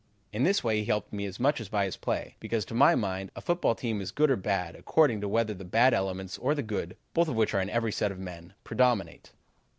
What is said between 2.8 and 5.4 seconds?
mind, a football team is good or bad according to